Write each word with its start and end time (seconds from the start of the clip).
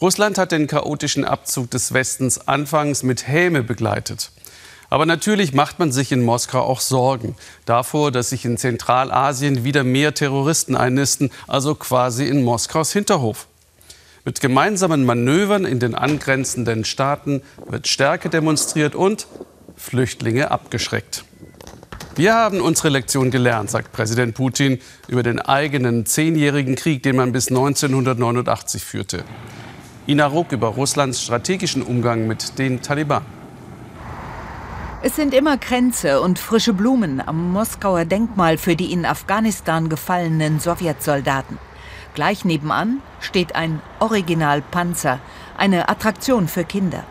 Russland 0.00 0.36
hat 0.36 0.52
den 0.52 0.66
chaotischen 0.66 1.24
Abzug 1.24 1.70
des 1.70 1.94
Westens 1.94 2.46
anfangs 2.46 3.02
mit 3.02 3.26
Häme 3.28 3.62
begleitet. 3.62 4.30
Aber 4.90 5.06
natürlich 5.06 5.54
macht 5.54 5.78
man 5.78 5.90
sich 5.90 6.12
in 6.12 6.22
Moskau 6.22 6.60
auch 6.60 6.80
Sorgen 6.80 7.34
davor, 7.64 8.12
dass 8.12 8.28
sich 8.28 8.44
in 8.44 8.58
Zentralasien 8.58 9.64
wieder 9.64 9.84
mehr 9.84 10.12
Terroristen 10.12 10.76
einnisten, 10.76 11.30
also 11.48 11.74
quasi 11.74 12.26
in 12.26 12.44
Moskaus 12.44 12.92
Hinterhof. 12.92 13.48
Mit 14.26 14.40
gemeinsamen 14.40 15.04
Manövern 15.04 15.64
in 15.64 15.80
den 15.80 15.94
angrenzenden 15.94 16.84
Staaten 16.84 17.42
wird 17.66 17.88
Stärke 17.88 18.28
demonstriert 18.28 18.94
und 18.94 19.26
Flüchtlinge 19.76 20.50
abgeschreckt. 20.50 21.24
Wir 22.16 22.34
haben 22.34 22.60
unsere 22.60 22.90
Lektion 22.90 23.30
gelernt, 23.30 23.70
sagt 23.70 23.92
Präsident 23.92 24.34
Putin 24.34 24.78
über 25.08 25.22
den 25.22 25.38
eigenen 25.40 26.06
zehnjährigen 26.06 26.74
Krieg, 26.74 27.02
den 27.02 27.16
man 27.16 27.32
bis 27.32 27.48
1989 27.48 28.84
führte. 28.84 29.24
Ina 30.08 30.26
Ruck 30.26 30.52
über 30.52 30.68
Russlands 30.68 31.20
strategischen 31.20 31.82
Umgang 31.82 32.28
mit 32.28 32.60
den 32.60 32.80
Taliban. 32.80 33.24
Es 35.02 35.16
sind 35.16 35.34
immer 35.34 35.58
Kränze 35.58 36.20
und 36.20 36.38
frische 36.38 36.72
Blumen 36.72 37.20
am 37.20 37.52
Moskauer 37.52 38.04
Denkmal 38.04 38.56
für 38.56 38.76
die 38.76 38.92
in 38.92 39.04
Afghanistan 39.04 39.88
gefallenen 39.88 40.60
Sowjetsoldaten. 40.60 41.58
Gleich 42.14 42.44
nebenan 42.44 43.02
steht 43.20 43.56
ein 43.56 43.82
Originalpanzer, 43.98 45.18
eine 45.58 45.88
Attraktion 45.88 46.46
für 46.46 46.62
Kinder. 46.62 47.02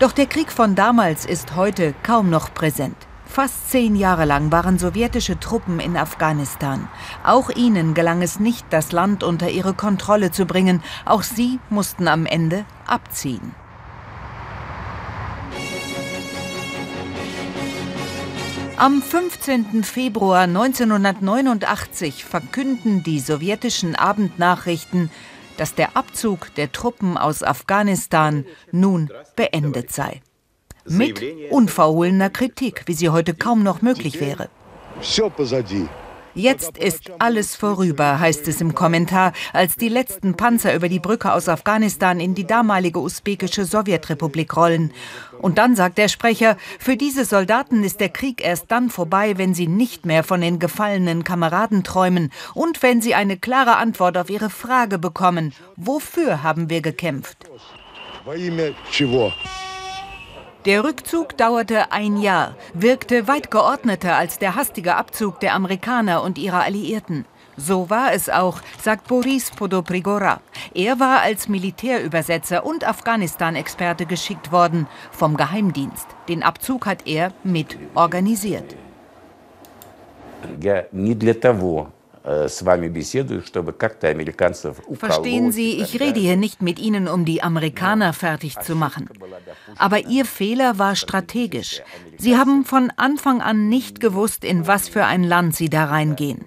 Doch 0.00 0.10
der 0.10 0.26
Krieg 0.26 0.50
von 0.50 0.74
damals 0.74 1.24
ist 1.24 1.54
heute 1.54 1.94
kaum 2.02 2.30
noch 2.30 2.52
präsent. 2.52 3.05
Fast 3.36 3.70
zehn 3.70 3.96
Jahre 3.96 4.24
lang 4.24 4.50
waren 4.50 4.78
sowjetische 4.78 5.38
Truppen 5.38 5.78
in 5.78 5.98
Afghanistan. 5.98 6.88
Auch 7.22 7.50
ihnen 7.50 7.92
gelang 7.92 8.22
es 8.22 8.40
nicht, 8.40 8.64
das 8.70 8.92
Land 8.92 9.22
unter 9.22 9.50
ihre 9.50 9.74
Kontrolle 9.74 10.30
zu 10.30 10.46
bringen. 10.46 10.82
Auch 11.04 11.22
sie 11.22 11.60
mussten 11.68 12.08
am 12.08 12.24
Ende 12.24 12.64
abziehen. 12.86 13.54
Am 18.78 19.02
15. 19.02 19.84
Februar 19.84 20.44
1989 20.44 22.24
verkünden 22.24 23.02
die 23.02 23.20
sowjetischen 23.20 23.96
Abendnachrichten, 23.96 25.10
dass 25.58 25.74
der 25.74 25.94
Abzug 25.94 26.54
der 26.54 26.72
Truppen 26.72 27.18
aus 27.18 27.42
Afghanistan 27.42 28.46
nun 28.72 29.10
beendet 29.36 29.92
sei. 29.92 30.22
Mit 30.88 31.22
unverhohlener 31.50 32.30
Kritik, 32.30 32.82
wie 32.86 32.94
sie 32.94 33.10
heute 33.10 33.34
kaum 33.34 33.62
noch 33.62 33.82
möglich 33.82 34.20
wäre. 34.20 34.48
Jetzt 36.36 36.76
ist 36.76 37.10
alles 37.18 37.56
vorüber, 37.56 38.20
heißt 38.20 38.46
es 38.46 38.60
im 38.60 38.74
Kommentar, 38.74 39.32
als 39.54 39.76
die 39.76 39.88
letzten 39.88 40.36
Panzer 40.36 40.74
über 40.74 40.90
die 40.90 41.00
Brücke 41.00 41.32
aus 41.32 41.48
Afghanistan 41.48 42.20
in 42.20 42.34
die 42.34 42.46
damalige 42.46 42.98
usbekische 43.00 43.64
Sowjetrepublik 43.64 44.54
rollen. 44.54 44.92
Und 45.40 45.56
dann 45.56 45.74
sagt 45.74 45.96
der 45.96 46.08
Sprecher, 46.08 46.58
für 46.78 46.98
diese 46.98 47.24
Soldaten 47.24 47.82
ist 47.82 48.00
der 48.00 48.10
Krieg 48.10 48.44
erst 48.44 48.70
dann 48.70 48.90
vorbei, 48.90 49.38
wenn 49.38 49.54
sie 49.54 49.66
nicht 49.66 50.04
mehr 50.04 50.22
von 50.24 50.42
den 50.42 50.58
gefallenen 50.58 51.24
Kameraden 51.24 51.84
träumen 51.84 52.30
und 52.52 52.82
wenn 52.82 53.00
sie 53.00 53.14
eine 53.14 53.38
klare 53.38 53.76
Antwort 53.76 54.18
auf 54.18 54.28
ihre 54.28 54.50
Frage 54.50 54.98
bekommen, 54.98 55.54
wofür 55.76 56.42
haben 56.42 56.68
wir 56.68 56.82
gekämpft? 56.82 57.48
Der 60.65 60.83
Rückzug 60.83 61.37
dauerte 61.37 61.91
ein 61.91 62.17
Jahr, 62.17 62.55
wirkte 62.73 63.27
weit 63.27 63.49
geordneter 63.49 64.15
als 64.15 64.37
der 64.37 64.55
hastige 64.55 64.95
Abzug 64.95 65.39
der 65.39 65.55
Amerikaner 65.55 66.21
und 66.21 66.37
ihrer 66.37 66.61
Alliierten. 66.63 67.25
So 67.57 67.89
war 67.89 68.13
es 68.13 68.29
auch, 68.29 68.61
sagt 68.81 69.07
Boris 69.07 69.51
Podoprigora. 69.51 70.39
Er 70.73 70.99
war 70.99 71.21
als 71.21 71.49
Militärübersetzer 71.49 72.65
und 72.65 72.87
Afghanistan-Experte 72.87 74.05
geschickt 74.05 74.51
worden 74.51 74.87
vom 75.11 75.35
Geheimdienst. 75.35 76.07
Den 76.27 76.43
Abzug 76.43 76.85
hat 76.85 77.07
er 77.07 77.33
mit 77.43 77.77
organisiert. 77.95 78.75
Я 80.59 80.87
не 80.91 81.13
для 81.13 81.33
того 81.33 81.91
Э, 82.25 82.47
Verstehen 84.93 85.51
Sie, 85.51 85.81
ich 85.81 85.99
rede 85.99 86.19
hier 86.19 86.37
nicht 86.37 86.61
mit 86.61 86.77
Ihnen, 86.77 87.07
um 87.07 87.25
die 87.25 87.41
Amerikaner 87.41 88.13
fertig 88.13 88.59
zu 88.59 88.75
machen. 88.75 89.09
Aber 89.77 90.05
Ihr 90.05 90.25
Fehler 90.25 90.77
war 90.77 90.95
strategisch. 90.95 91.81
Sie 92.17 92.37
haben 92.37 92.63
von 92.63 92.91
Anfang 92.95 93.41
an 93.41 93.69
nicht 93.69 93.99
gewusst, 93.99 94.43
in 94.43 94.67
was 94.67 94.87
für 94.87 95.05
ein 95.05 95.23
Land 95.23 95.55
Sie 95.55 95.69
da 95.69 95.85
reingehen. 95.85 96.45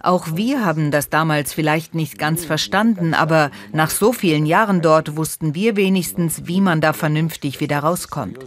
Auch 0.00 0.26
wir 0.34 0.64
haben 0.64 0.90
das 0.90 1.08
damals 1.08 1.54
vielleicht 1.54 1.94
nicht 1.94 2.18
ganz 2.18 2.44
verstanden, 2.44 3.14
aber 3.14 3.50
nach 3.72 3.90
so 3.90 4.12
vielen 4.12 4.44
Jahren 4.46 4.82
dort 4.82 5.16
wussten 5.16 5.54
wir 5.54 5.74
wenigstens, 5.76 6.46
wie 6.46 6.60
man 6.60 6.80
da 6.82 6.92
vernünftig 6.92 7.60
wieder 7.60 7.78
rauskommt. 7.80 8.38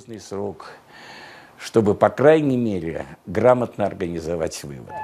чтобы, 1.63 1.93
по 1.93 2.09
крайней 2.09 2.57
мере, 2.57 3.05
грамотно 3.27 3.85
организовать 3.85 4.63
вывод. 4.63 4.95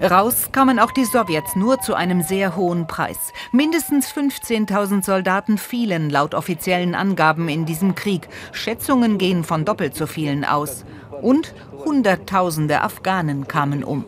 Raus 0.00 0.50
kamen 0.52 0.78
auch 0.78 0.90
die 0.90 1.04
Sowjets 1.04 1.56
nur 1.56 1.80
zu 1.80 1.94
einem 1.94 2.22
sehr 2.22 2.56
hohen 2.56 2.86
Preis. 2.86 3.32
Mindestens 3.52 4.12
15.000 4.12 5.04
Soldaten 5.04 5.56
fielen 5.56 6.10
laut 6.10 6.34
offiziellen 6.34 6.94
Angaben 6.94 7.48
in 7.48 7.64
diesem 7.64 7.94
Krieg. 7.94 8.28
Schätzungen 8.52 9.18
gehen 9.18 9.44
von 9.44 9.64
doppelt 9.64 9.94
so 9.94 10.06
vielen 10.06 10.44
aus. 10.44 10.84
Und 11.22 11.54
Hunderttausende 11.84 12.80
Afghanen 12.80 13.46
kamen 13.46 13.84
um. 13.84 14.04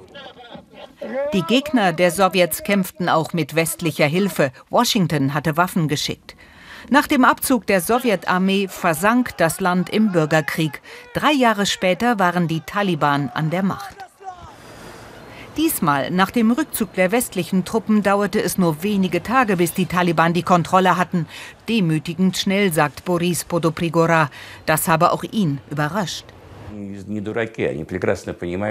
Die 1.33 1.43
Gegner 1.43 1.93
der 1.93 2.11
Sowjets 2.11 2.63
kämpften 2.63 3.09
auch 3.09 3.33
mit 3.33 3.55
westlicher 3.55 4.07
Hilfe. 4.07 4.51
Washington 4.71 5.35
hatte 5.35 5.57
Waffen 5.57 5.89
geschickt. 5.89 6.37
Nach 6.89 7.07
dem 7.07 7.25
Abzug 7.25 7.67
der 7.67 7.81
Sowjetarmee 7.81 8.69
versank 8.69 9.37
das 9.39 9.61
Land 9.61 9.91
im 9.91 10.13
Bürgerkrieg. 10.13 10.81
Drei 11.15 11.33
Jahre 11.33 11.67
später 11.67 12.19
waren 12.19 12.49
die 12.49 12.61
Taliban 12.61 13.31
an 13.35 13.51
der 13.51 13.63
Macht. 13.63 14.06
Diesmal, 15.57 16.11
nach 16.11 16.31
dem 16.31 16.51
Rückzug 16.51 16.93
der 16.95 17.13
westlichen 17.13 17.65
Truppen, 17.65 18.03
dauerte 18.03 18.43
es 18.43 18.59
nur 18.59 18.83
wenige 18.83 19.23
Tage, 19.23 19.57
bis 19.57 19.73
die 19.73 19.87
Taliban 19.87 20.35
die 20.35 20.43
Kontrolle 20.43 20.99
hatten. 20.99 21.27
Demütigend 21.67 22.37
schnell, 22.37 22.73
sagt 22.75 23.07
Boris 23.07 23.45
Podoprigora. 23.45 24.31
Das 24.67 24.87
habe 24.87 25.13
auch 25.13 25.25
ihn 25.25 25.61
überrascht. 25.71 26.27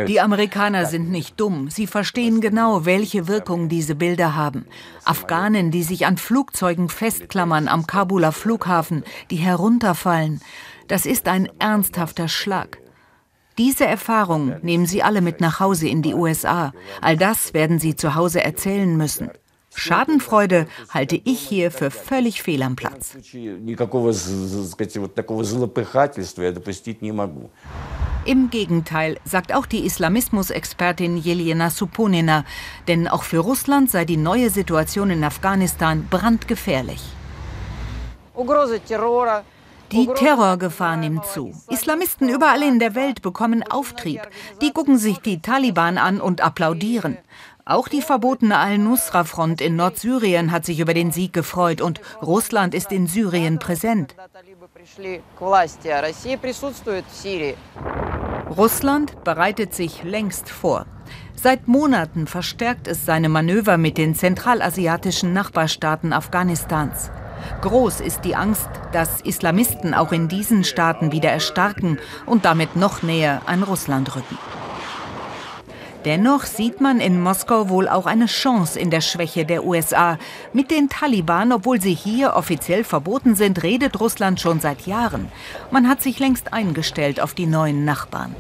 Die 0.07 0.22
Amerikaner 0.22 0.85
sind 0.85 1.09
nicht 1.09 1.40
dumm. 1.40 1.69
Sie 1.72 1.88
verstehen 1.88 2.40
genau, 2.40 2.85
welche 2.85 3.28
Wirkung 3.28 3.68
diese 3.68 3.95
Bilder 3.95 4.35
haben. 4.35 4.68
Afghanen, 5.06 5.72
die 5.72 5.81
sich 5.81 6.06
an 6.06 6.18
Flugzeugen 6.18 6.90
festklammern 6.90 7.68
am 7.68 7.88
Kabuler 7.88 8.31
Flughafen, 8.31 9.03
die 9.31 9.38
herunterfallen. 9.38 10.40
Das 10.88 11.07
ist 11.07 11.28
ein 11.28 11.50
ernsthafter 11.57 12.28
Schlag. 12.28 12.78
Diese 13.58 13.86
Erfahrung 13.86 14.56
nehmen 14.64 14.86
Sie 14.86 15.02
alle 15.02 15.22
mit 15.22 15.40
nach 15.40 15.62
Hause 15.62 15.88
in 15.88 16.02
die 16.02 16.14
USA. 16.14 16.74
All 17.02 17.16
das 17.16 17.54
werden 17.54 17.80
Sie 17.80 17.96
zu 17.96 18.16
Hause 18.16 18.44
erzählen 18.44 18.98
müssen. 18.98 19.30
Schadenfreude 19.74 20.68
halte 20.90 21.20
ich 21.24 21.40
hier 21.40 21.72
für 21.72 21.92
völlig 21.92 22.42
fehl 22.42 22.64
am 22.64 22.76
Platz. 22.76 23.18
Im 28.26 28.50
Gegenteil, 28.50 29.20
sagt 29.24 29.54
auch 29.54 29.66
die 29.66 29.86
Islamismusexpertin 29.86 31.18
Jelena 31.18 31.70
Suponina, 31.70 32.44
denn 32.88 33.08
auch 33.08 33.24
für 33.24 33.40
Russland 33.40 33.92
sei 33.92 34.04
die 34.06 34.18
neue 34.18 34.50
Situation 34.50 35.12
in 35.12 35.24
Afghanistan 35.24 36.08
brandgefährlich. 36.10 37.04
Die 39.91 40.07
Terrorgefahr 40.07 40.97
nimmt 40.97 41.25
zu. 41.25 41.51
Islamisten 41.69 42.29
überall 42.29 42.63
in 42.63 42.79
der 42.79 42.96
Welt 42.96 43.22
bekommen 43.22 43.63
Auftrieb. 43.63 44.22
Die 44.62 44.72
gucken 44.72 44.97
sich 44.97 45.19
die 45.19 45.41
Taliban 45.41 45.97
an 45.97 46.19
und 46.19 46.41
applaudieren. 46.41 47.18
Auch 47.66 47.88
die 47.88 48.01
verbotene 48.01 48.57
Al-Nusra-Front 48.57 49.59
in 49.59 49.75
Nordsyrien 49.75 50.51
hat 50.51 50.66
sich 50.66 50.79
über 50.79 50.94
den 50.94 51.12
Sieg 51.12 51.34
gefreut 51.34 51.81
und 51.81 52.00
Russland 52.22 52.75
ist 52.75 52.91
in 52.91 53.07
Syrien 53.07 53.57
präsent. 53.57 54.15
Russland 58.56 59.24
bereitet 59.24 59.74
sich 59.74 60.04
längst 60.04 60.50
vor. 60.50 60.86
Seit 61.36 61.68
Monaten 61.68 62.27
verstärkt 62.27 62.88
es 62.88 63.06
seine 63.06 63.30
Manöver 63.30 63.77
mit 63.77 63.98
den 63.98 64.15
zentralasiatischen 64.15 65.33
Nachbarstaaten 65.33 66.13
Afghanistans. 66.13 67.12
Groß 67.62 68.02
ist 68.02 68.26
die 68.26 68.36
Angst, 68.36 68.70
dass 68.92 69.22
Islamisten 69.22 69.94
auch 69.94 70.12
in 70.12 70.28
diesen 70.28 70.64
Staaten 70.64 71.12
wieder 71.12 71.30
erstarken 71.30 72.00
und 72.26 72.46
damit 72.46 72.76
noch 72.76 73.02
näher 73.04 73.42
an 73.46 73.64
Russland 73.64 74.16
rücken. 74.16 74.38
Dennoch 76.06 76.44
sieht 76.44 76.82
man 76.82 77.00
in 77.00 77.20
Moskau 77.20 77.68
wohl 77.68 77.90
auch 77.90 78.06
eine 78.06 78.28
Chance 78.28 78.80
in 78.80 78.92
der 78.92 79.02
Schwäche 79.02 79.44
der 79.44 79.66
USA. 79.66 80.20
Mit 80.54 80.70
den 80.70 80.88
Taliban, 80.88 81.52
obwohl 81.52 81.82
sie 81.82 81.96
hier 81.96 82.36
offiziell 82.36 82.84
verboten 82.84 83.34
sind, 83.34 83.64
redet 83.64 84.00
Russland 84.00 84.40
schon 84.40 84.60
seit 84.60 84.86
Jahren. 84.86 85.32
Man 85.72 85.90
hat 85.90 86.04
sich 86.04 86.20
längst 86.20 86.54
eingestellt 86.54 87.20
auf 87.20 87.34
die 87.34 87.48
neuen 87.48 87.86
Nachbarn. 87.86 88.36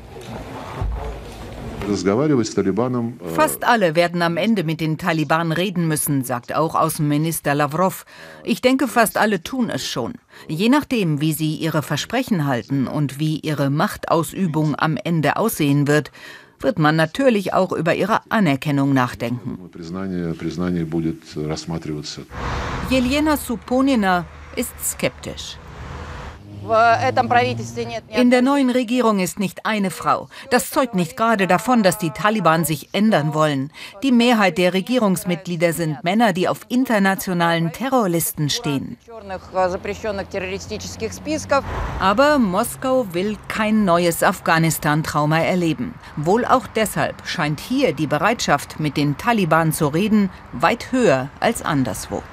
Fast 3.35 3.63
alle 3.63 3.95
werden 3.95 4.21
am 4.21 4.37
Ende 4.37 4.63
mit 4.63 4.81
den 4.81 4.97
Taliban 4.97 5.51
reden 5.51 5.87
müssen, 5.87 6.23
sagt 6.23 6.55
auch 6.55 6.75
Außenminister 6.75 7.53
Lavrov. 7.53 8.05
Ich 8.43 8.61
denke, 8.61 8.87
fast 8.87 9.17
alle 9.17 9.43
tun 9.43 9.69
es 9.69 9.85
schon. 9.85 10.13
Je 10.47 10.69
nachdem, 10.69 11.21
wie 11.21 11.33
sie 11.33 11.55
ihre 11.55 11.81
Versprechen 11.81 12.45
halten 12.47 12.87
und 12.87 13.19
wie 13.19 13.39
ihre 13.39 13.69
Machtausübung 13.69 14.75
am 14.77 14.97
Ende 15.03 15.37
aussehen 15.37 15.87
wird, 15.87 16.11
wird 16.59 16.79
man 16.79 16.95
natürlich 16.95 17.53
auch 17.53 17.71
über 17.71 17.95
ihre 17.95 18.21
Anerkennung 18.29 18.93
nachdenken. 18.93 19.59
Jelena 22.89 23.37
Suponina 23.37 24.25
ist 24.55 24.73
skeptisch. 24.83 25.57
In 28.09 28.31
der 28.31 28.41
neuen 28.41 28.69
Regierung 28.69 29.19
ist 29.19 29.39
nicht 29.39 29.65
eine 29.65 29.91
Frau. 29.91 30.29
Das 30.49 30.71
zeugt 30.71 30.95
nicht 30.95 31.15
gerade 31.15 31.47
davon, 31.47 31.83
dass 31.83 31.97
die 31.97 32.09
Taliban 32.09 32.65
sich 32.65 32.89
ändern 32.93 33.33
wollen. 33.33 33.71
Die 34.01 34.11
Mehrheit 34.11 34.57
der 34.57 34.73
Regierungsmitglieder 34.73 35.73
sind 35.73 36.03
Männer, 36.03 36.33
die 36.33 36.47
auf 36.47 36.65
internationalen 36.69 37.71
Terrorlisten 37.71 38.49
stehen. 38.49 38.97
Aber 41.99 42.39
Moskau 42.39 43.13
will 43.13 43.37
kein 43.47 43.85
neues 43.85 44.23
Afghanistan-Trauma 44.23 45.39
erleben. 45.39 45.93
Wohl 46.15 46.45
auch 46.45 46.67
deshalb 46.67 47.27
scheint 47.27 47.59
hier 47.59 47.93
die 47.93 48.07
Bereitschaft, 48.07 48.79
mit 48.79 48.97
den 48.97 49.17
Taliban 49.17 49.71
zu 49.71 49.87
reden, 49.87 50.29
weit 50.51 50.91
höher 50.91 51.29
als 51.39 51.61
anderswo. 51.61 52.23